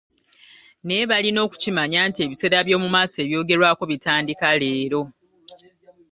Naye 0.85 1.03
balina 1.11 1.39
okukimanya 1.45 1.99
nti 2.09 2.19
ebiseera 2.25 2.55
eby'omumaaso 2.59 3.17
ebyogerwako 3.21 3.83
bitandika 3.91 4.47
leero. 4.61 5.01